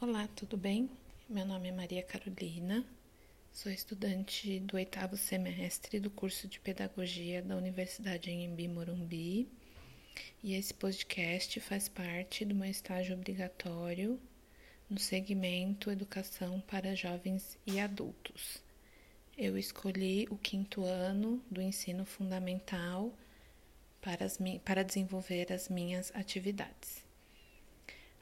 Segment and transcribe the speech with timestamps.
[0.00, 0.88] Olá, tudo bem?
[1.28, 2.86] Meu nome é Maria Carolina,
[3.52, 9.48] sou estudante do oitavo semestre do curso de Pedagogia da Universidade Anhembi Morumbi
[10.40, 14.20] e esse podcast faz parte do meu estágio obrigatório
[14.88, 18.62] no segmento Educação para Jovens e Adultos.
[19.36, 23.12] Eu escolhi o quinto ano do ensino fundamental
[24.00, 27.07] para, as, para desenvolver as minhas atividades.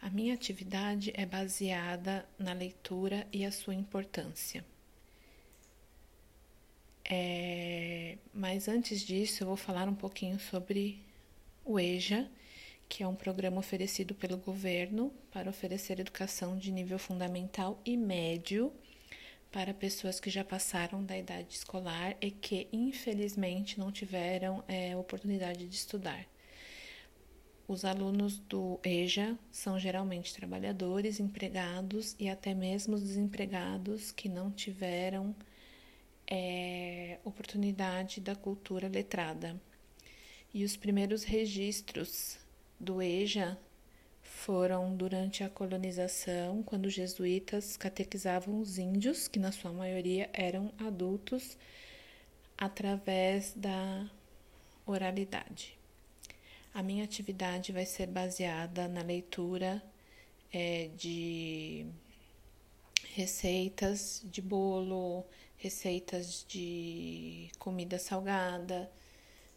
[0.01, 4.65] A minha atividade é baseada na leitura e a sua importância.
[7.09, 11.01] É, mas antes disso, eu vou falar um pouquinho sobre
[11.65, 12.29] o EJA,
[12.89, 18.73] que é um programa oferecido pelo governo para oferecer educação de nível fundamental e médio
[19.51, 25.67] para pessoas que já passaram da idade escolar e que, infelizmente, não tiveram é, oportunidade
[25.67, 26.27] de estudar.
[27.69, 35.34] Os alunos do EJA são geralmente trabalhadores, empregados e até mesmo desempregados que não tiveram
[36.28, 39.61] é, oportunidade da cultura letrada.
[40.55, 42.39] E os primeiros registros
[42.78, 43.59] do EJA
[44.22, 50.72] foram durante a colonização, quando os jesuítas catequizavam os índios, que na sua maioria eram
[50.78, 51.59] adultos,
[52.56, 54.09] através da
[54.87, 55.77] oralidade.
[56.77, 59.82] A minha atividade vai ser baseada na leitura
[60.52, 61.86] é, de
[63.14, 65.24] receitas de bolo,
[65.56, 68.92] receitas de comida salgada.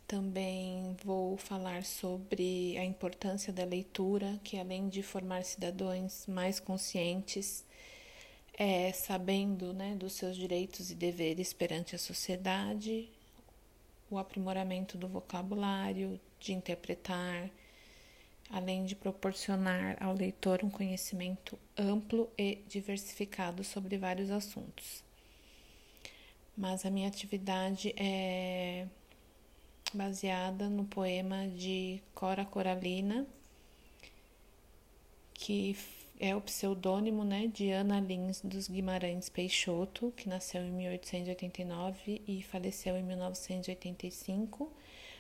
[0.07, 7.65] Também vou falar sobre a importância da leitura, que além de formar cidadãos mais conscientes,
[8.57, 13.11] é, sabendo né, dos seus direitos e deveres perante a sociedade,
[14.09, 17.49] o aprimoramento do vocabulário, de interpretar,
[18.49, 25.03] além de proporcionar ao leitor um conhecimento amplo e diversificado sobre vários assuntos.
[26.57, 28.87] Mas a minha atividade é
[29.93, 33.26] baseada no poema de Cora Coralina,
[35.33, 35.73] que
[36.19, 42.43] é o pseudônimo né, de Ana Lins dos Guimarães Peixoto, que nasceu em 1889 e
[42.43, 44.69] faleceu em 1985.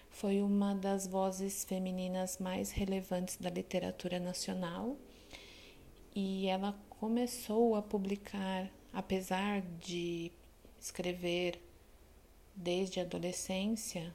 [0.09, 4.97] Foi uma das vozes femininas mais relevantes da literatura nacional
[6.13, 10.33] e ela começou a publicar, apesar de
[10.77, 11.61] escrever
[12.53, 14.13] desde a adolescência,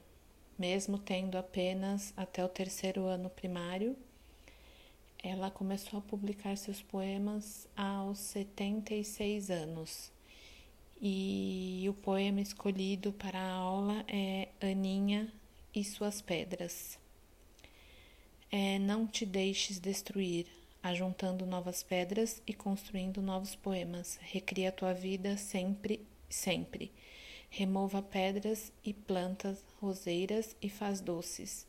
[0.55, 3.97] mesmo tendo apenas até o terceiro ano primário
[5.27, 10.11] ela começou a publicar seus poemas aos 76 anos.
[11.01, 15.33] E o poema escolhido para a aula é Aninha
[15.73, 16.99] e suas pedras.
[18.51, 20.45] É, não te deixes destruir,
[20.83, 24.19] ajuntando novas pedras e construindo novos poemas.
[24.21, 26.91] Recria tua vida sempre, sempre.
[27.49, 31.65] Remova pedras e plantas roseiras e faz doces.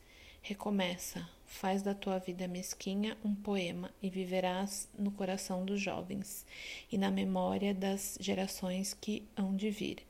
[0.49, 6.47] Recomeça, faz da tua vida mesquinha um poema e viverás no coração dos jovens
[6.89, 10.07] e na memória das gerações que hão de vir.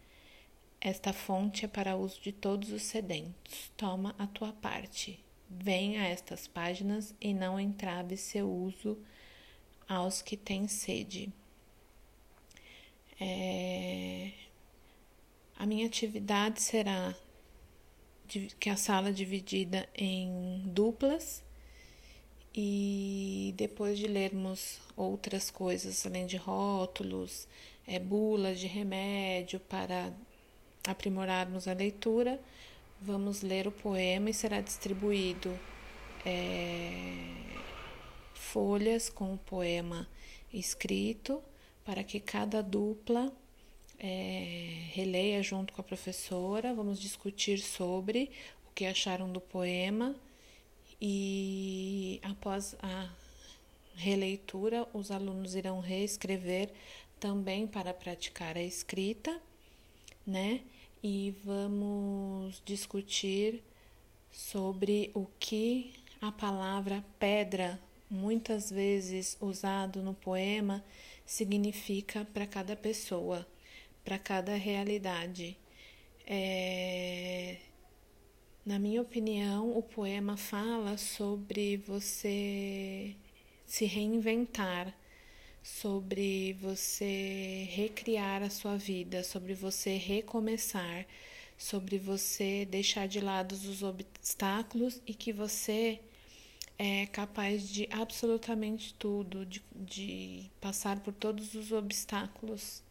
[0.79, 3.73] Esta fonte é para uso de todos os sedentos.
[3.79, 5.19] Toma a tua parte.
[5.49, 8.99] Venha a estas páginas e não entrave seu uso
[9.89, 11.33] aos que têm sede.
[13.19, 14.33] É...
[15.59, 17.17] A minha atividade será
[18.27, 21.43] que a sala é dividida em duplas.
[22.55, 27.47] E depois de lermos outras coisas, além de rótulos,
[27.87, 30.13] é, bulas de remédio para
[30.87, 32.41] aprimorarmos a leitura,
[33.01, 35.59] vamos ler o poema e será distribuído
[36.25, 37.35] é,
[38.35, 40.09] folhas com o poema
[40.53, 41.43] escrito
[41.85, 43.33] para que cada dupla
[43.99, 48.31] é, releia junto com a professora, vamos discutir sobre
[48.69, 50.15] o que acharam do poema
[51.01, 53.11] e após a
[53.95, 56.71] releitura, os alunos irão reescrever
[57.19, 59.41] também para praticar a escrita,
[60.27, 60.61] né?
[61.03, 63.63] E vamos discutir
[64.31, 70.85] sobre o que a palavra pedra, muitas vezes usado no poema,
[71.25, 73.47] significa para cada pessoa
[74.07, 75.59] para cada realidade.
[76.25, 77.57] É,
[78.65, 83.17] na minha opinião, o poema fala sobre você
[83.67, 84.97] se reinventar,
[85.61, 91.05] sobre você recriar a sua vida, sobre você recomeçar,
[91.59, 96.01] sobre você deixar de lado os obstáculos e que você
[96.79, 102.86] é capaz de absolutamente tudo, de, de passar por todos os obstáculos.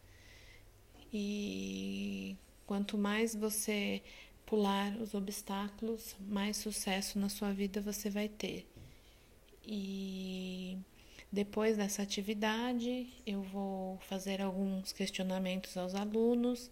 [1.12, 2.36] E
[2.66, 4.02] quanto mais você
[4.44, 8.66] pular os obstáculos, mais sucesso na sua vida você vai ter.
[9.66, 10.78] E
[11.32, 16.70] depois dessa atividade, eu vou fazer alguns questionamentos aos alunos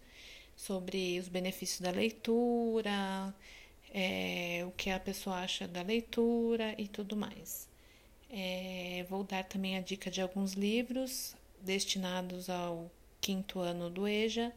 [0.56, 3.34] sobre os benefícios da leitura,
[3.92, 7.68] é, o que a pessoa acha da leitura e tudo mais.
[8.30, 12.90] É, vou dar também a dica de alguns livros destinados ao
[13.24, 14.52] quinto ano do EJA,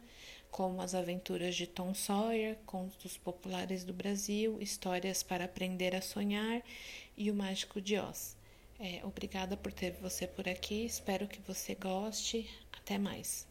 [0.51, 6.61] como As Aventuras de Tom Sawyer, Contos Populares do Brasil, Histórias para Aprender a Sonhar
[7.15, 8.35] e O Mágico de Oz.
[8.77, 12.49] É, obrigada por ter você por aqui, espero que você goste.
[12.73, 13.47] Até mais.